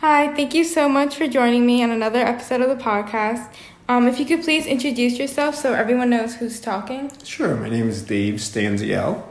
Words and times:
Hi, 0.00 0.34
thank 0.34 0.52
you 0.52 0.62
so 0.62 0.90
much 0.90 1.16
for 1.16 1.26
joining 1.26 1.64
me 1.64 1.82
on 1.82 1.90
another 1.90 2.18
episode 2.18 2.60
of 2.60 2.68
the 2.68 2.82
podcast. 2.82 3.50
Um, 3.88 4.06
if 4.06 4.20
you 4.20 4.26
could 4.26 4.42
please 4.42 4.66
introduce 4.66 5.18
yourself 5.18 5.54
so 5.54 5.72
everyone 5.72 6.10
knows 6.10 6.34
who's 6.34 6.60
talking. 6.60 7.10
Sure, 7.24 7.56
my 7.56 7.70
name 7.70 7.88
is 7.88 8.02
Dave 8.02 8.34
Stanziale. 8.34 9.22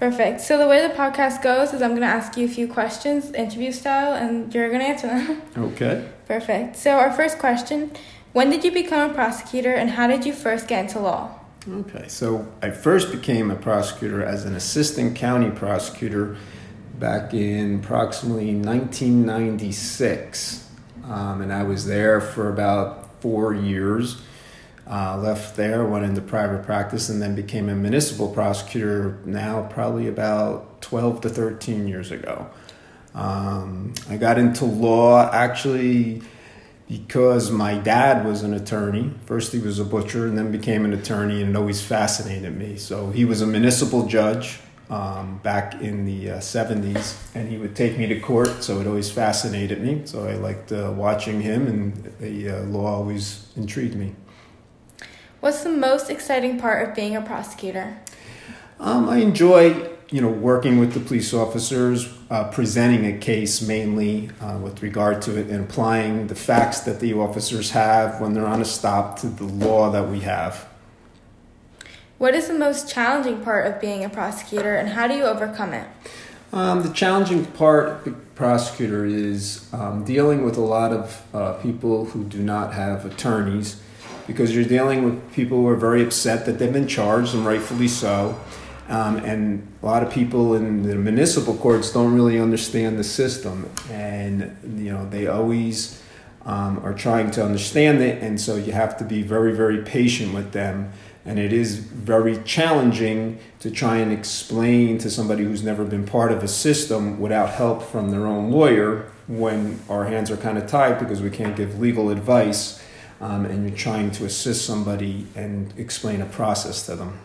Perfect. 0.00 0.40
So 0.40 0.58
the 0.58 0.66
way 0.66 0.86
the 0.86 0.92
podcast 0.92 1.40
goes 1.40 1.72
is 1.72 1.82
I'm 1.82 1.90
going 1.90 2.00
to 2.00 2.06
ask 2.08 2.36
you 2.36 2.46
a 2.46 2.48
few 2.48 2.66
questions, 2.66 3.30
interview 3.30 3.70
style, 3.70 4.12
and 4.12 4.52
you're 4.52 4.68
going 4.70 4.80
to 4.80 4.86
answer 4.86 5.06
them. 5.06 5.42
Okay. 5.56 6.08
Perfect. 6.26 6.76
So 6.76 6.98
our 6.98 7.12
first 7.12 7.38
question, 7.38 7.92
when 8.32 8.50
did 8.50 8.64
you 8.64 8.72
become 8.72 9.10
a 9.10 9.14
prosecutor 9.14 9.72
and 9.72 9.90
how 9.90 10.08
did 10.08 10.26
you 10.26 10.32
first 10.32 10.66
get 10.66 10.86
into 10.86 10.98
law? 10.98 11.38
Okay, 11.68 12.08
so 12.08 12.52
I 12.60 12.70
first 12.70 13.12
became 13.12 13.50
a 13.50 13.56
prosecutor 13.56 14.22
as 14.24 14.44
an 14.44 14.54
assistant 14.56 15.16
county 15.16 15.50
prosecutor 15.50 16.36
back 16.98 17.34
in 17.34 17.76
approximately 17.76 18.54
1996. 18.54 20.68
Um, 21.04 21.42
and 21.42 21.52
I 21.52 21.62
was 21.62 21.86
there 21.86 22.20
for 22.20 22.48
about 22.48 23.20
four 23.20 23.54
years. 23.54 24.20
Uh, 24.88 25.18
left 25.18 25.56
there, 25.56 25.84
went 25.84 26.04
into 26.04 26.20
private 26.20 26.64
practice, 26.64 27.08
and 27.08 27.20
then 27.20 27.34
became 27.34 27.68
a 27.68 27.74
municipal 27.74 28.28
prosecutor 28.28 29.18
now, 29.24 29.62
probably 29.62 30.06
about 30.06 30.80
12 30.80 31.22
to 31.22 31.28
13 31.28 31.88
years 31.88 32.12
ago. 32.12 32.48
Um, 33.12 33.94
I 34.08 34.16
got 34.16 34.38
into 34.38 34.64
law 34.64 35.28
actually 35.32 36.22
because 36.88 37.50
my 37.50 37.78
dad 37.78 38.24
was 38.24 38.42
an 38.42 38.54
attorney. 38.54 39.10
First, 39.24 39.52
he 39.52 39.58
was 39.58 39.80
a 39.80 39.84
butcher 39.84 40.26
and 40.26 40.38
then 40.38 40.52
became 40.52 40.84
an 40.84 40.92
attorney, 40.92 41.42
and 41.42 41.50
it 41.50 41.56
always 41.56 41.82
fascinated 41.82 42.56
me. 42.56 42.76
So, 42.76 43.10
he 43.10 43.24
was 43.24 43.40
a 43.40 43.46
municipal 43.46 44.06
judge 44.06 44.60
um, 44.90 45.38
back 45.38 45.74
in 45.80 46.04
the 46.04 46.30
uh, 46.30 46.38
70s, 46.38 47.16
and 47.34 47.48
he 47.48 47.58
would 47.58 47.74
take 47.74 47.98
me 47.98 48.06
to 48.06 48.20
court, 48.20 48.62
so 48.62 48.80
it 48.80 48.86
always 48.86 49.10
fascinated 49.10 49.80
me. 49.82 50.02
So, 50.04 50.26
I 50.26 50.34
liked 50.34 50.70
uh, 50.72 50.92
watching 50.96 51.40
him, 51.40 51.66
and 51.66 52.12
the 52.20 52.50
uh, 52.50 52.62
law 52.64 52.96
always 52.96 53.46
intrigued 53.56 53.96
me. 53.96 54.14
What's 55.40 55.62
the 55.62 55.70
most 55.70 56.10
exciting 56.10 56.58
part 56.58 56.88
of 56.88 56.94
being 56.94 57.14
a 57.14 57.20
prosecutor? 57.20 57.98
Um, 58.78 59.08
I 59.08 59.18
enjoy, 59.18 59.88
you 60.10 60.20
know, 60.20 60.28
working 60.28 60.78
with 60.78 60.92
the 60.92 61.00
police 61.00 61.32
officers, 61.32 62.12
uh, 62.30 62.50
presenting 62.50 63.06
a 63.06 63.18
case 63.18 63.62
mainly 63.62 64.30
uh, 64.40 64.58
with 64.58 64.82
regard 64.82 65.22
to 65.22 65.38
it, 65.38 65.48
and 65.48 65.64
applying 65.64 66.26
the 66.26 66.34
facts 66.34 66.80
that 66.80 67.00
the 67.00 67.14
officers 67.14 67.70
have 67.70 68.20
when 68.20 68.34
they're 68.34 68.46
on 68.46 68.60
a 68.60 68.64
stop 68.64 69.18
to 69.20 69.28
the 69.28 69.44
law 69.44 69.90
that 69.90 70.08
we 70.08 70.20
have. 70.20 70.66
What 72.18 72.34
is 72.34 72.48
the 72.48 72.54
most 72.54 72.88
challenging 72.88 73.42
part 73.42 73.66
of 73.66 73.78
being 73.78 74.02
a 74.02 74.08
prosecutor, 74.08 74.74
and 74.74 74.88
how 74.88 75.06
do 75.06 75.14
you 75.14 75.24
overcome 75.24 75.74
it? 75.74 75.86
Um, 76.50 76.82
the 76.82 76.88
challenging 76.88 77.44
part, 77.44 78.06
the 78.06 78.12
prosecutor, 78.34 79.04
is 79.04 79.68
um, 79.74 80.02
dealing 80.02 80.42
with 80.42 80.56
a 80.56 80.62
lot 80.62 80.94
of 80.94 81.22
uh, 81.34 81.52
people 81.54 82.06
who 82.06 82.24
do 82.24 82.38
not 82.38 82.72
have 82.72 83.04
attorneys 83.04 83.82
because 84.26 84.54
you're 84.54 84.64
dealing 84.64 85.04
with 85.04 85.32
people 85.34 85.58
who 85.58 85.68
are 85.68 85.76
very 85.76 86.02
upset 86.02 86.46
that 86.46 86.58
they've 86.58 86.72
been 86.72 86.88
charged, 86.88 87.34
and 87.34 87.44
rightfully 87.44 87.88
so. 87.88 88.40
Um, 88.88 89.16
and 89.18 89.68
a 89.82 89.86
lot 89.86 90.02
of 90.02 90.10
people 90.10 90.54
in 90.54 90.84
the 90.84 90.94
municipal 90.94 91.54
courts 91.54 91.92
don't 91.92 92.14
really 92.14 92.40
understand 92.40 92.98
the 92.98 93.04
system, 93.04 93.68
and 93.90 94.56
you 94.78 94.90
know 94.90 95.06
they 95.10 95.26
always 95.26 96.02
um, 96.46 96.78
are 96.84 96.94
trying 96.94 97.30
to 97.32 97.44
understand 97.44 98.00
it, 98.00 98.22
and 98.22 98.40
so 98.40 98.56
you 98.56 98.72
have 98.72 98.96
to 98.98 99.04
be 99.04 99.20
very, 99.20 99.52
very 99.52 99.82
patient 99.82 100.32
with 100.32 100.52
them. 100.52 100.92
And 101.26 101.38
it 101.38 101.52
is 101.52 101.78
very 101.78 102.38
challenging 102.44 103.40
to 103.58 103.70
try 103.70 103.96
and 103.96 104.12
explain 104.12 104.98
to 104.98 105.10
somebody 105.10 105.44
who's 105.44 105.62
never 105.62 105.84
been 105.84 106.06
part 106.06 106.30
of 106.30 106.42
a 106.42 106.48
system 106.48 107.18
without 107.18 107.50
help 107.50 107.82
from 107.82 108.10
their 108.10 108.26
own 108.26 108.52
lawyer 108.52 109.10
when 109.26 109.80
our 109.88 110.04
hands 110.04 110.30
are 110.30 110.36
kind 110.36 110.56
of 110.56 110.68
tied 110.68 111.00
because 111.00 111.20
we 111.20 111.30
can't 111.30 111.56
give 111.56 111.80
legal 111.80 112.10
advice 112.10 112.80
um, 113.20 113.44
and 113.44 113.68
you're 113.68 113.76
trying 113.76 114.10
to 114.12 114.24
assist 114.24 114.64
somebody 114.64 115.26
and 115.34 115.74
explain 115.76 116.20
a 116.22 116.26
process 116.26 116.86
to 116.86 116.94
them. 116.94 117.18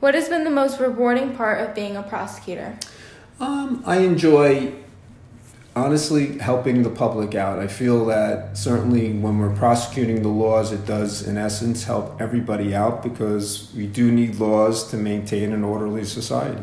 What 0.00 0.14
has 0.14 0.28
been 0.28 0.44
the 0.44 0.50
most 0.50 0.80
rewarding 0.80 1.36
part 1.36 1.60
of 1.60 1.74
being 1.74 1.96
a 1.96 2.02
prosecutor? 2.02 2.78
Um, 3.38 3.82
I 3.86 3.98
enjoy 3.98 4.72
honestly 5.76 6.38
helping 6.38 6.82
the 6.82 6.90
public 6.90 7.34
out. 7.34 7.58
I 7.58 7.66
feel 7.66 8.04
that 8.06 8.56
certainly 8.56 9.12
when 9.12 9.38
we're 9.38 9.54
prosecuting 9.54 10.22
the 10.22 10.28
laws, 10.28 10.72
it 10.72 10.86
does, 10.86 11.26
in 11.26 11.36
essence, 11.36 11.84
help 11.84 12.20
everybody 12.20 12.74
out 12.74 13.02
because 13.02 13.72
we 13.74 13.86
do 13.86 14.10
need 14.10 14.36
laws 14.36 14.88
to 14.90 14.96
maintain 14.96 15.52
an 15.52 15.64
orderly 15.64 16.04
society. 16.04 16.62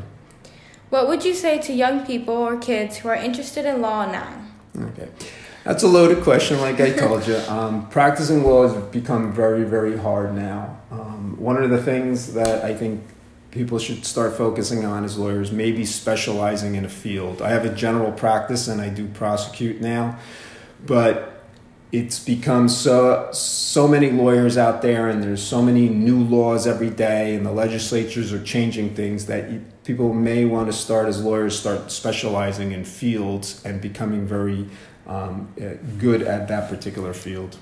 What 0.89 1.07
would 1.07 1.25
you 1.25 1.33
say 1.33 1.59
to 1.59 1.73
young 1.73 2.05
people 2.05 2.33
or 2.33 2.57
kids 2.57 2.97
who 2.97 3.09
are 3.09 3.15
interested 3.15 3.65
in 3.65 3.81
law 3.81 4.09
now? 4.09 4.41
Okay. 4.77 5.09
That's 5.63 5.83
a 5.83 5.87
loaded 5.87 6.23
question, 6.23 6.61
like 6.61 6.79
I 6.79 6.91
told 6.91 7.27
you. 7.27 7.35
Um, 7.47 7.87
practicing 7.89 8.43
law 8.43 8.67
has 8.67 8.75
become 8.91 9.33
very, 9.33 9.63
very 9.63 9.97
hard 9.97 10.35
now. 10.35 10.77
Um, 10.91 11.35
one 11.37 11.61
of 11.61 11.69
the 11.69 11.81
things 11.81 12.33
that 12.33 12.63
I 12.63 12.73
think 12.73 13.03
people 13.57 13.79
should 13.79 14.05
start 14.05 14.37
focusing 14.37 14.85
on 14.85 15.03
as 15.03 15.17
lawyers, 15.17 15.51
maybe 15.51 15.83
specializing 15.83 16.75
in 16.75 16.85
a 16.85 16.89
field. 16.89 17.41
I 17.41 17.49
have 17.49 17.65
a 17.65 17.73
general 17.73 18.11
practice 18.11 18.67
and 18.67 18.79
I 18.79 18.89
do 18.89 19.07
prosecute 19.07 19.81
now, 19.81 20.19
but 20.85 21.33
it's 21.91 22.19
become 22.19 22.67
so 22.67 23.29
so 23.31 23.87
many 23.87 24.11
lawyers 24.11 24.57
out 24.57 24.81
there 24.81 25.07
and 25.07 25.23
there's 25.23 25.41
so 25.41 25.61
many 25.61 25.87
new 25.87 26.21
laws 26.21 26.67
every 26.67 26.89
day 26.89 27.33
and 27.33 27.45
the 27.45 27.51
legislatures 27.51 28.33
are 28.33 28.43
changing 28.43 28.93
things 28.93 29.25
that 29.27 29.49
you, 29.49 29.63
people 29.85 30.13
may 30.13 30.43
want 30.43 30.67
to 30.67 30.73
start 30.73 31.07
as 31.07 31.23
lawyers 31.23 31.57
start 31.57 31.89
specializing 31.89 32.73
in 32.73 32.83
fields 32.83 33.63
and 33.63 33.79
becoming 33.79 34.27
very 34.27 34.67
um, 35.07 35.47
uh, 35.61 35.69
good 35.97 36.21
at 36.21 36.49
that 36.49 36.69
particular 36.69 37.13
field 37.13 37.57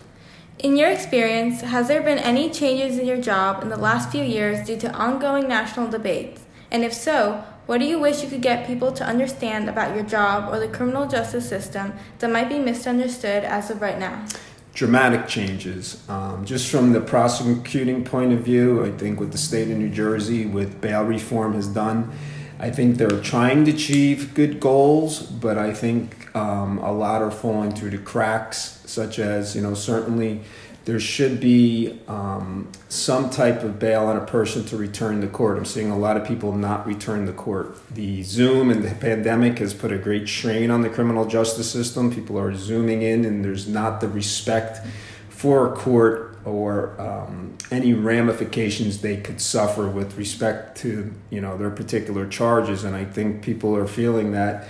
in 0.60 0.78
your 0.78 0.90
experience, 0.90 1.62
has 1.62 1.88
there 1.88 2.02
been 2.02 2.18
any 2.18 2.50
changes 2.50 2.98
in 2.98 3.06
your 3.06 3.18
job 3.18 3.62
in 3.62 3.70
the 3.70 3.78
last 3.78 4.10
few 4.12 4.24
years 4.24 4.66
due 4.66 4.78
to 4.78 4.92
ongoing 4.94 5.48
national 5.48 5.90
debates? 5.90 6.42
And 6.72 6.84
if 6.84 6.94
so, 6.94 7.44
what 7.66 7.80
do 7.80 7.86
you 7.86 8.00
wish 8.00 8.24
you 8.24 8.30
could 8.30 8.42
get 8.42 8.68
people 8.68 8.92
to 8.94 9.04
understand 9.04 9.68
about 9.68 9.96
your 9.96 10.06
job 10.06 10.54
or 10.54 10.60
the 10.60 10.68
criminal 10.68 11.08
justice 11.08 11.48
system 11.50 11.94
that 12.20 12.30
might 12.30 12.48
be 12.48 12.60
misunderstood 12.60 13.44
as 13.44 13.70
of 13.70 13.82
right 13.82 14.00
now? 14.00 14.26
Dramatic 14.74 15.28
changes. 15.28 16.04
Um, 16.10 16.46
just 16.46 16.70
from 16.70 16.94
the 16.94 17.02
prosecuting 17.02 18.04
point 18.04 18.34
of 18.34 18.40
view, 18.40 18.86
I 18.86 18.92
think 18.92 19.20
what 19.20 19.32
the 19.32 19.38
state 19.38 19.70
of 19.72 19.78
New 19.78 19.90
Jersey 19.90 20.46
with 20.46 20.80
bail 20.80 21.04
reform 21.04 21.54
has 21.54 21.68
done, 21.68 22.12
I 22.60 22.70
think 22.72 22.98
they're 22.98 23.22
trying 23.22 23.66
to 23.66 23.72
achieve 23.72 24.34
good 24.34 24.60
goals, 24.60 25.22
but 25.22 25.58
I 25.58 25.74
think 25.74 26.34
um, 26.36 26.78
a 26.78 26.92
lot 26.92 27.22
are 27.22 27.32
falling 27.32 27.74
through 27.74 27.90
the 27.92 27.98
cracks, 27.98 28.82
such 28.86 29.20
as, 29.20 29.56
you 29.56 29.62
know, 29.62 29.74
certainly 29.74 30.42
there 30.86 31.00
should 31.00 31.40
be 31.40 32.00
um, 32.08 32.72
some 32.90 33.30
type 33.30 33.64
of 33.64 33.80
bail 33.80 34.06
on 34.06 34.18
a 34.18 34.26
person 34.26 34.64
to 34.66 34.78
return 34.78 35.20
to 35.22 35.28
court. 35.28 35.58
I'm 35.58 35.66
seeing 35.66 35.90
a 35.90 35.98
lot 35.98 36.16
of 36.16 36.26
people 36.26 36.54
not 36.54 36.86
return 36.86 37.26
to 37.26 37.34
court. 37.34 37.76
The 37.94 38.22
Zoom 38.24 38.70
and 38.70 38.84
the 38.84 38.94
pandemic 38.94 39.58
has 39.60 39.74
put 39.74 39.92
a 39.92 39.98
great 39.98 40.28
strain 40.28 40.70
on 40.70 40.82
the 40.82 40.90
criminal 40.90 41.26
justice 41.26 41.70
system. 41.70 42.14
People 42.14 42.40
are 42.40 42.56
zooming 42.56 43.02
in, 43.02 43.26
and 43.26 43.44
there's 43.44 43.68
not 43.68 44.00
the 44.00 44.08
respect 44.08 44.86
for 45.30 45.76
court 45.76 46.35
or 46.46 47.00
um, 47.02 47.58
any 47.72 47.94
ramifications 47.94 49.02
they 49.02 49.18
could 49.18 49.42
suffer 49.42 49.88
with 49.88 50.18
respect 50.18 50.78
to 50.78 51.14
you 51.30 51.42
know 51.42 51.58
their 51.58 51.72
particular 51.72 52.28
charges. 52.28 52.84
And 52.84 52.96
i 52.96 53.06
think 53.06 53.42
people 53.42 53.76
are 53.76 53.88
feeling 53.88 54.32
that 54.32 54.68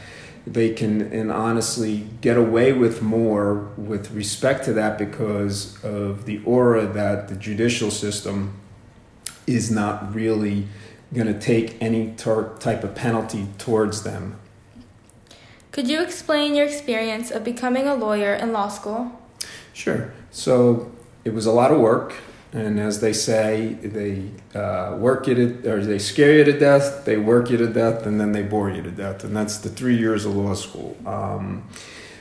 they 0.48 0.74
can 0.74 1.02
and 1.02 1.32
honestly 1.32 2.08
get 2.22 2.38
away 2.38 2.72
with 2.72 3.02
more 3.02 3.56
with 3.78 4.12
respect 4.12 4.64
to 4.66 4.74
that 4.74 4.98
because 4.98 5.84
of 5.84 6.26
the 6.26 6.40
aura 6.46 6.86
that 6.86 7.28
the 7.30 7.36
judicial 7.36 7.90
system 7.90 8.54
is 9.48 9.72
not 9.72 10.14
really 10.14 10.68
going 11.14 11.28
to 11.28 11.40
take 11.40 11.82
any 11.82 12.14
tar- 12.18 12.56
type 12.60 12.84
of 12.84 12.94
penalty 12.94 13.48
towards 13.58 14.04
them. 14.04 14.38
Could 15.72 15.88
you 15.88 16.02
explain 16.02 16.56
your 16.56 16.66
experience 16.66 17.32
of 17.32 17.44
becoming 17.44 17.88
a 17.88 17.96
lawyer 17.96 18.34
in 18.34 18.54
law 18.54 18.70
school? 18.70 19.20
Sure. 19.74 20.14
So 20.32 20.92
it 21.26 21.34
was 21.34 21.46
a 21.46 21.52
lot 21.52 21.72
of 21.72 21.82
work. 21.82 22.14
And 22.54 22.80
as 22.80 23.02
they 23.02 23.12
say, 23.12 23.74
they 23.74 24.30
uh, 24.58 24.96
work 24.98 25.28
you 25.28 25.36
to, 25.36 25.70
or 25.70 25.84
they 25.84 26.00
scare 26.00 26.38
you 26.38 26.46
to 26.46 26.58
death, 26.58 27.04
they 27.04 27.18
work 27.18 27.50
you 27.50 27.58
to 27.58 27.68
death, 27.68 28.06
and 28.06 28.22
then 28.22 28.32
they 28.32 28.44
bore 28.44 28.70
you 28.70 28.82
to 28.82 28.92
death. 28.92 29.26
And 29.26 29.36
that's 29.36 29.58
the 29.58 29.68
three 29.68 29.98
years 29.98 30.24
of 30.24 30.38
law 30.38 30.54
school. 30.54 30.96
Um, 31.06 31.68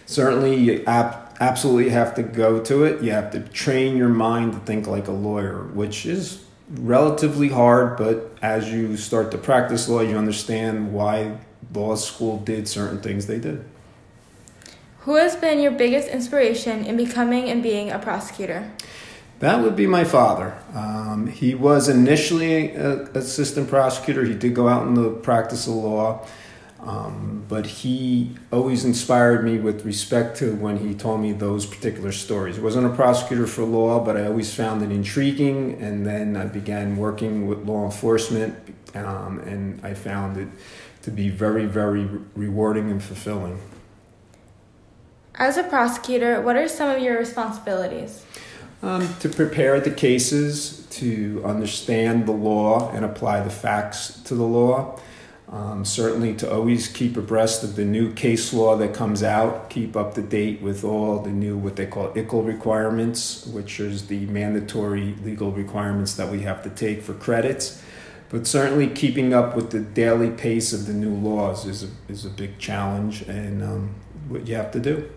certainly, 0.07 0.57
you 0.57 0.83
ap- 0.89 1.37
absolutely 1.39 1.91
have 1.91 2.17
to 2.17 2.25
go 2.25 2.59
to 2.65 2.83
it. 2.83 3.01
You 3.01 3.13
have 3.13 3.31
to 3.31 3.41
train 3.41 3.97
your 3.97 4.09
mind 4.09 4.55
to 4.55 4.59
think 4.61 4.89
like 4.89 5.07
a 5.07 5.13
lawyer, 5.13 5.63
which 5.69 6.05
is 6.05 6.45
relatively 6.69 7.51
hard. 7.51 7.97
But 7.97 8.37
as 8.43 8.73
you 8.73 8.97
start 8.97 9.31
to 9.33 9.39
practice 9.39 9.89
law, 9.89 10.01
you 10.01 10.17
understand 10.17 10.93
why 10.93 11.39
law 11.73 11.95
school 11.95 12.39
did 12.39 12.67
certain 12.67 13.01
things 13.01 13.27
they 13.27 13.39
did. 13.39 13.65
Who 15.05 15.17
has 15.17 15.37
been 15.37 15.61
your 15.61 15.73
biggest 15.73 16.09
inspiration 16.09 16.87
in 16.87 16.97
becoming 16.97 17.51
and 17.51 17.63
being 17.63 17.91
a 17.91 17.99
prosecutor? 17.99 18.73
That 19.41 19.63
would 19.63 19.77
be 19.77 19.87
my 19.87 20.05
father. 20.05 20.57
Um, 20.75 21.27
he 21.27 21.55
was 21.55 21.91
initially 21.91 22.71
an 22.71 23.11
assistant 23.13 23.69
prosecutor. 23.69 24.25
He 24.25 24.33
did 24.33 24.55
go 24.55 24.67
out 24.67 24.87
in 24.87 24.95
the 24.95 25.11
practice 25.11 25.67
of 25.67 25.75
law. 25.75 26.27
Um, 26.81 27.45
but 27.49 27.67
he 27.67 28.35
always 28.51 28.87
inspired 28.87 29.45
me 29.45 29.59
with 29.59 29.85
respect 29.85 30.39
to 30.39 30.55
when 30.55 30.79
he 30.79 30.95
told 30.95 31.21
me 31.21 31.33
those 31.33 31.67
particular 31.67 32.13
stories. 32.13 32.59
I 32.59 32.63
wasn't 32.63 32.87
a 32.87 32.95
prosecutor 32.97 33.47
for 33.47 33.65
law, 33.65 34.03
but 34.03 34.17
I 34.17 34.25
always 34.27 34.55
found 34.55 34.83
it 34.83 34.91
intriguing. 34.91 35.83
And 35.83 36.07
then 36.07 36.35
I 36.35 36.47
began 36.47 36.97
working 36.97 37.47
with 37.47 37.67
law 37.67 37.85
enforcement, 37.85 38.57
um, 38.95 39.41
and 39.41 39.85
I 39.85 39.93
found 39.93 40.39
it 40.39 40.49
to 41.03 41.11
be 41.11 41.29
very, 41.29 41.67
very 41.67 42.09
rewarding 42.35 42.91
and 42.91 43.03
fulfilling. 43.03 43.61
As 45.37 45.57
a 45.57 45.65
prosecutor, 45.65 46.41
what 46.41 46.55
are 46.55 46.69
some 46.69 46.91
of 46.91 47.03
your 47.03 47.19
responsibilities? 47.19 48.25
Um, 48.83 49.09
to 49.19 49.29
prepare 49.29 49.81
the 49.81 49.91
cases, 49.91 50.87
to 50.91 51.43
understand 51.45 52.27
the 52.27 52.33
law 52.33 52.91
and 52.93 53.05
apply 53.05 53.41
the 53.41 53.51
facts 53.51 54.21
to 54.25 54.35
the 54.37 54.45
law. 54.45 55.01
Um, 55.49 55.85
certainly, 55.85 56.35
to 56.37 56.53
always 56.53 56.87
keep 56.87 57.17
abreast 57.17 57.65
of 57.65 57.75
the 57.75 57.85
new 57.85 58.13
case 58.13 58.53
law 58.53 58.77
that 58.77 58.95
comes 58.95 59.23
out, 59.23 59.71
keep 59.71 59.97
up 59.97 60.15
to 60.15 60.23
date 60.23 60.63
with 60.63 60.85
all 60.85 61.19
the 61.19 61.31
new 61.31 61.57
what 61.57 61.77
they 61.77 61.87
call 61.87 62.11
ICLE 62.11 62.47
requirements, 62.47 63.47
which 63.47 63.81
is 63.81 64.07
the 64.07 64.27
mandatory 64.27 65.17
legal 65.25 65.51
requirements 65.51 66.15
that 66.15 66.31
we 66.31 66.43
have 66.43 66.63
to 66.63 66.71
take 66.71 67.03
for 67.03 67.15
credits. 67.15 67.83
But 68.29 68.47
certainly, 68.47 68.89
keeping 68.89 69.35
up 69.35 69.57
with 69.57 69.71
the 69.71 69.81
daily 69.81 70.31
pace 70.31 70.73
of 70.73 70.87
the 70.87 70.95
new 70.95 71.15
laws 71.15 71.67
is 71.67 71.83
a, 71.83 71.89
is 72.09 72.25
a 72.25 72.31
big 72.31 72.59
challenge 72.59 73.23
and 73.23 73.63
um, 73.63 73.95
what 74.29 74.47
you 74.47 74.55
have 74.55 74.71
to 74.73 74.81
do. 74.81 75.11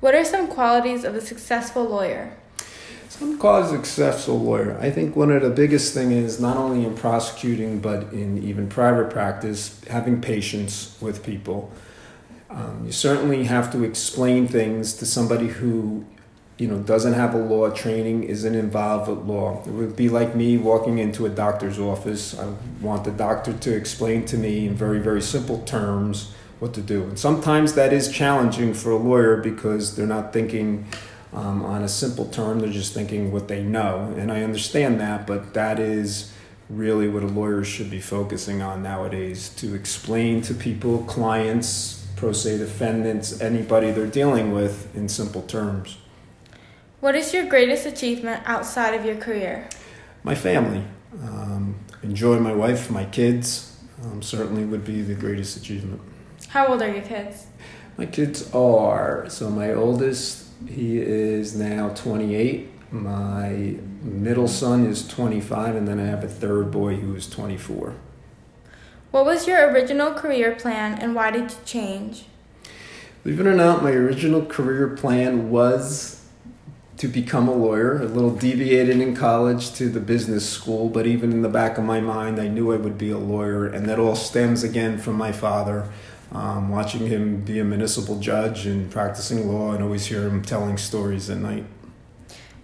What 0.00 0.14
are 0.14 0.24
some 0.24 0.48
qualities 0.48 1.04
of 1.04 1.14
a 1.14 1.20
successful 1.20 1.84
lawyer? 1.84 2.32
Some 3.10 3.38
qualities 3.38 3.72
of 3.72 3.80
a 3.80 3.84
successful 3.84 4.40
lawyer. 4.40 4.78
I 4.80 4.90
think 4.90 5.14
one 5.14 5.30
of 5.30 5.42
the 5.42 5.50
biggest 5.50 5.92
thing 5.92 6.10
is 6.10 6.40
not 6.40 6.56
only 6.56 6.86
in 6.86 6.96
prosecuting 6.96 7.80
but 7.80 8.12
in 8.12 8.42
even 8.42 8.68
private 8.68 9.10
practice, 9.10 9.78
having 9.84 10.22
patience 10.22 10.96
with 11.02 11.22
people. 11.22 11.70
Um, 12.48 12.84
you 12.86 12.92
certainly 12.92 13.44
have 13.44 13.70
to 13.72 13.84
explain 13.84 14.48
things 14.48 14.94
to 14.94 15.06
somebody 15.06 15.48
who 15.48 16.06
you 16.56 16.66
know 16.66 16.78
doesn't 16.78 17.12
have 17.12 17.34
a 17.34 17.38
law 17.38 17.70
training 17.70 18.24
isn't 18.24 18.54
involved 18.54 19.08
with 19.08 19.20
law 19.20 19.62
it 19.66 19.70
would 19.70 19.96
be 19.96 20.10
like 20.10 20.34
me 20.36 20.58
walking 20.58 20.98
into 20.98 21.24
a 21.24 21.28
doctor's 21.30 21.78
office 21.78 22.38
i 22.38 22.46
want 22.82 23.02
the 23.04 23.10
doctor 23.10 23.54
to 23.54 23.74
explain 23.74 24.26
to 24.26 24.36
me 24.36 24.66
in 24.66 24.74
very 24.74 24.98
very 24.98 25.22
simple 25.22 25.62
terms 25.62 26.34
what 26.60 26.74
to 26.74 26.82
do. 26.82 27.02
And 27.02 27.18
sometimes 27.18 27.72
that 27.74 27.92
is 27.92 28.10
challenging 28.10 28.74
for 28.74 28.90
a 28.90 28.96
lawyer 28.96 29.38
because 29.38 29.96
they're 29.96 30.06
not 30.06 30.32
thinking 30.32 30.86
um, 31.32 31.64
on 31.64 31.82
a 31.82 31.88
simple 31.88 32.26
term, 32.26 32.60
they're 32.60 32.70
just 32.70 32.92
thinking 32.92 33.32
what 33.32 33.48
they 33.48 33.62
know. 33.62 34.14
And 34.16 34.30
I 34.30 34.42
understand 34.42 35.00
that, 35.00 35.26
but 35.26 35.54
that 35.54 35.78
is 35.78 36.32
really 36.68 37.08
what 37.08 37.22
a 37.22 37.26
lawyer 37.26 37.64
should 37.64 37.90
be 37.90 38.00
focusing 38.00 38.62
on 38.62 38.82
nowadays 38.82 39.48
to 39.56 39.74
explain 39.74 40.42
to 40.42 40.54
people, 40.54 41.04
clients, 41.04 42.06
pro 42.16 42.32
se 42.32 42.58
defendants, 42.58 43.40
anybody 43.40 43.90
they're 43.90 44.06
dealing 44.06 44.52
with 44.52 44.94
in 44.94 45.08
simple 45.08 45.42
terms. 45.42 45.96
What 47.00 47.14
is 47.14 47.32
your 47.32 47.46
greatest 47.46 47.86
achievement 47.86 48.42
outside 48.44 48.94
of 48.94 49.06
your 49.06 49.16
career? 49.16 49.68
My 50.22 50.34
family. 50.34 50.84
Um, 51.22 51.76
enjoy 52.02 52.38
my 52.38 52.52
wife, 52.52 52.90
my 52.90 53.06
kids, 53.06 53.76
um, 54.04 54.20
certainly 54.20 54.64
would 54.64 54.84
be 54.84 55.00
the 55.00 55.14
greatest 55.14 55.56
achievement. 55.56 56.00
How 56.50 56.66
old 56.66 56.82
are 56.82 56.88
your 56.88 57.02
kids? 57.02 57.46
My 57.96 58.06
kids 58.06 58.52
are 58.52 59.26
so 59.28 59.50
my 59.50 59.72
oldest 59.72 60.48
he 60.68 60.98
is 60.98 61.54
now 61.54 61.90
28. 61.90 62.92
My 62.92 63.76
middle 64.02 64.48
son 64.48 64.84
is 64.84 65.06
25 65.06 65.76
and 65.76 65.86
then 65.86 66.00
I 66.00 66.06
have 66.06 66.24
a 66.24 66.28
third 66.28 66.72
boy 66.72 66.96
who 66.96 67.14
is 67.14 67.28
24. 67.28 67.94
What 69.12 69.24
was 69.24 69.46
your 69.46 69.70
original 69.70 70.12
career 70.12 70.56
plan 70.56 70.98
and 70.98 71.14
why 71.14 71.30
did 71.30 71.52
you 71.52 71.56
change? 71.64 72.24
Believe 73.22 73.38
it 73.38 73.46
or 73.46 73.54
not, 73.54 73.84
my 73.84 73.92
original 73.92 74.44
career 74.44 74.88
plan 74.88 75.50
was 75.50 76.26
to 76.96 77.06
become 77.06 77.46
a 77.46 77.54
lawyer. 77.54 78.02
A 78.02 78.06
little 78.06 78.34
deviated 78.34 79.00
in 79.00 79.14
college 79.14 79.72
to 79.74 79.88
the 79.88 80.00
business 80.00 80.48
school, 80.48 80.88
but 80.88 81.06
even 81.06 81.30
in 81.30 81.42
the 81.42 81.48
back 81.48 81.78
of 81.78 81.84
my 81.84 82.00
mind, 82.00 82.40
I 82.40 82.48
knew 82.48 82.72
I 82.72 82.76
would 82.76 82.98
be 82.98 83.10
a 83.10 83.16
lawyer, 83.16 83.66
and 83.66 83.86
that 83.88 83.98
all 83.98 84.14
stems 84.14 84.62
again 84.62 84.98
from 84.98 85.14
my 85.14 85.32
father 85.32 85.88
um, 86.32 86.68
watching 86.68 87.06
him 87.06 87.40
be 87.42 87.58
a 87.58 87.64
municipal 87.64 88.18
judge 88.18 88.66
and 88.66 88.90
practicing 88.90 89.52
law 89.52 89.72
and 89.72 89.82
always 89.82 90.06
hear 90.06 90.28
him 90.28 90.42
telling 90.42 90.76
stories 90.76 91.28
at 91.28 91.38
night. 91.38 91.64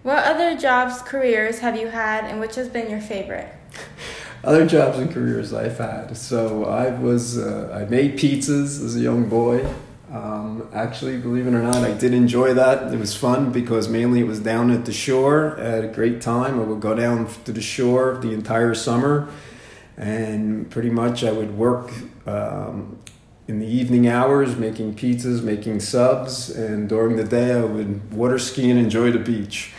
What 0.02 0.24
other 0.24 0.56
jobs, 0.56 1.02
careers 1.02 1.58
have 1.58 1.76
you 1.76 1.88
had, 1.88 2.24
and 2.24 2.38
which 2.38 2.54
has 2.54 2.68
been 2.68 2.88
your 2.88 3.00
favorite? 3.00 3.48
other 4.44 4.64
jobs 4.64 4.98
and 4.98 5.10
careers 5.10 5.52
I've 5.52 5.78
had. 5.78 6.16
So 6.16 6.64
I 6.64 6.90
was 6.90 7.36
uh, 7.36 7.72
I 7.74 7.90
made 7.90 8.16
pizzas 8.16 8.84
as 8.84 8.96
a 8.96 9.00
young 9.00 9.28
boy. 9.28 9.66
Um, 10.12 10.68
actually, 10.72 11.18
believe 11.18 11.48
it 11.48 11.54
or 11.54 11.62
not, 11.62 11.78
I 11.78 11.92
did 11.92 12.14
enjoy 12.14 12.54
that. 12.54 12.94
It 12.94 12.98
was 12.98 13.16
fun 13.16 13.50
because 13.50 13.88
mainly 13.88 14.20
it 14.20 14.26
was 14.26 14.38
down 14.38 14.70
at 14.70 14.84
the 14.84 14.92
shore. 14.92 15.58
I 15.58 15.64
had 15.64 15.84
a 15.84 15.88
great 15.88 16.20
time. 16.20 16.60
I 16.60 16.62
would 16.62 16.80
go 16.80 16.94
down 16.94 17.28
to 17.44 17.52
the 17.52 17.60
shore 17.60 18.18
the 18.22 18.32
entire 18.32 18.74
summer, 18.74 19.28
and 19.96 20.70
pretty 20.70 20.90
much 20.90 21.24
I 21.24 21.32
would 21.32 21.58
work 21.58 21.90
um, 22.26 22.98
in 23.48 23.60
the 23.60 23.66
evening 23.66 24.08
hours 24.08 24.56
making 24.56 24.94
pizzas, 24.94 25.42
making 25.42 25.80
subs, 25.80 26.50
and 26.50 26.88
during 26.88 27.16
the 27.16 27.24
day 27.24 27.54
I 27.54 27.64
would 27.64 28.12
water 28.12 28.38
ski 28.38 28.70
and 28.70 28.78
enjoy 28.78 29.12
the 29.12 29.18
beach. 29.18 29.72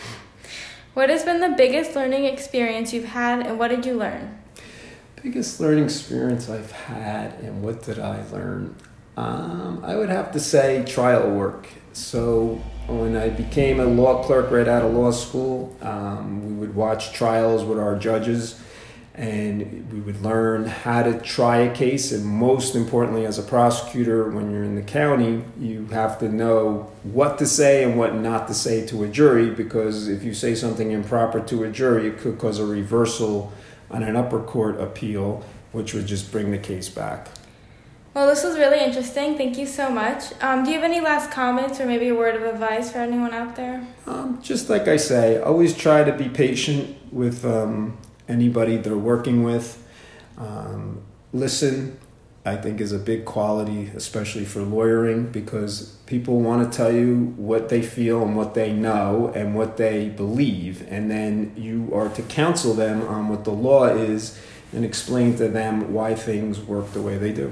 What 0.94 1.10
has 1.10 1.24
been 1.24 1.42
the 1.42 1.56
biggest 1.56 1.96
learning 1.96 2.26
experience 2.26 2.94
you've 2.94 3.06
had, 3.06 3.46
and 3.46 3.60
what 3.60 3.68
did 3.68 3.86
you 3.86 3.94
learn? 3.94 4.40
Biggest 5.22 5.60
learning 5.60 5.84
experience 5.84 6.50
I've 6.50 6.72
had, 6.72 7.34
and 7.42 7.62
what 7.62 7.84
did 7.84 8.00
I 8.00 8.24
learn? 8.32 8.76
Um, 9.18 9.84
I 9.84 9.96
would 9.96 10.10
have 10.10 10.32
to 10.32 10.40
say 10.40 10.86
trial 10.86 11.30
work. 11.30 11.68
So 11.94 12.62
when 12.88 13.18
I 13.18 13.30
became 13.30 13.80
a 13.80 13.86
law 13.86 14.24
clerk 14.24 14.50
right 14.50 14.68
out 14.68 14.84
of 14.84 14.94
law 14.94 15.12
school, 15.12 15.76
um, 15.82 16.48
we 16.48 16.54
would 16.54 16.76
watch 16.76 17.14
trials 17.14 17.64
with 17.64 17.80
our 17.80 17.96
judges 17.96 18.62
and 19.18 19.92
we 19.92 20.00
would 20.00 20.22
learn 20.22 20.66
how 20.66 21.02
to 21.02 21.20
try 21.20 21.58
a 21.58 21.76
case. 21.76 22.12
And 22.12 22.24
most 22.24 22.76
importantly 22.76 23.26
as 23.26 23.40
a 23.40 23.44
prosecutor 23.44 24.30
when 24.30 24.52
you're 24.52 24.64
in 24.64 24.76
the 24.76 24.84
county 24.84 25.44
you 25.60 25.88
have 25.88 26.20
to 26.20 26.30
know 26.30 26.92
what 27.04 27.40
to 27.40 27.48
say 27.48 27.84
and 27.84 27.98
what 27.98 28.14
not 28.14 28.48
to 28.48 28.54
say 28.54 28.86
to 28.88 29.04
a 29.04 29.08
jury 29.08 29.50
because 29.50 30.08
if 30.08 30.24
you 30.24 30.34
say 30.34 30.54
something 30.54 30.92
improper 30.92 31.40
to 31.40 31.64
a 31.64 31.72
jury 31.72 32.08
it 32.08 32.20
could 32.20 32.38
cause 32.38 32.60
a 32.60 32.66
reversal 32.66 33.52
on 33.90 34.04
an 34.04 34.16
upper 34.16 34.40
court 34.40 34.80
appeal 34.80 35.44
which 35.72 35.94
would 35.94 36.06
just 36.06 36.32
bring 36.32 36.52
the 36.52 36.58
case 36.58 36.88
back. 36.88 37.28
Well 38.14 38.28
this 38.28 38.44
was 38.44 38.56
really 38.56 38.84
interesting. 38.84 39.36
Thank 39.36 39.58
you 39.58 39.66
so 39.66 39.90
much. 39.90 40.26
Um, 40.42 40.64
do 40.64 40.70
you 40.70 40.76
have 40.80 40.84
any 40.84 41.02
last 41.02 41.32
comments 41.32 41.80
or 41.80 41.88
maybe 41.88 42.10
a 42.10 42.16
word 42.16 42.36
of 42.36 42.44
advice 42.44 42.92
for 42.92 43.00
anyone 43.00 43.34
out 43.34 43.56
there? 43.56 43.86
Um, 44.06 44.40
just 44.44 44.70
like 44.70 44.88
i 44.88 44.98
say 44.98 45.40
always 45.40 45.76
try 45.76 46.04
to 46.04 46.14
be 46.14 46.30
patient 46.30 46.96
with 47.12 47.44
um, 47.46 47.98
anybody 48.28 48.78
they're 48.78 48.98
working 48.98 49.44
with. 49.44 49.84
Um, 50.38 51.02
listen, 51.34 52.00
I 52.46 52.56
think, 52.56 52.80
is 52.80 52.94
a 52.94 53.00
big 53.00 53.26
quality, 53.26 53.92
especially 53.96 54.46
for 54.46 54.62
lawyering, 54.62 55.32
because 55.32 55.98
people 56.06 56.40
want 56.40 56.72
to 56.72 56.78
tell 56.78 56.92
you 56.92 57.34
what 57.36 57.68
they 57.68 57.82
feel 57.82 58.24
and 58.24 58.38
what 58.38 58.54
they 58.54 58.72
know 58.72 59.32
and 59.36 59.54
what 59.54 59.78
they 59.78 60.08
believe, 60.08 60.86
and 60.90 61.12
then 61.12 61.54
you 61.58 61.90
are 61.94 62.08
to 62.10 62.22
counsel 62.24 62.74
them 62.74 63.02
on 63.08 63.28
what 63.28 63.44
the 63.44 63.52
law 63.52 63.86
is 63.86 64.40
and 64.72 64.86
explain 64.86 65.36
to 65.38 65.48
them 65.48 65.94
why 65.94 66.16
things 66.16 66.60
work 66.60 66.92
the 66.94 67.02
way 67.02 67.18
they 67.18 67.34
do. 67.34 67.52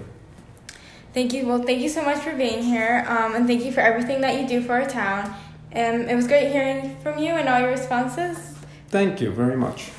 Thank 1.13 1.33
you. 1.33 1.45
Well, 1.45 1.63
thank 1.63 1.81
you 1.81 1.89
so 1.89 2.03
much 2.03 2.19
for 2.19 2.35
being 2.35 2.63
here, 2.63 3.05
um, 3.07 3.35
and 3.35 3.47
thank 3.47 3.63
you 3.65 3.71
for 3.71 3.81
everything 3.81 4.21
that 4.21 4.41
you 4.41 4.47
do 4.47 4.61
for 4.65 4.73
our 4.73 4.87
town. 4.87 5.33
Um, 5.73 6.07
it 6.07 6.15
was 6.15 6.27
great 6.27 6.51
hearing 6.51 6.97
from 7.01 7.17
you 7.17 7.31
and 7.31 7.49
all 7.49 7.59
your 7.59 7.71
responses. 7.71 8.37
Thank 8.89 9.19
you 9.19 9.31
very 9.31 9.57
much. 9.57 9.91